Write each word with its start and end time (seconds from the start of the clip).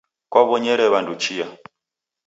Kuw'onyere 0.31 0.85
w'andu 0.93 1.13
chia. 1.23 1.47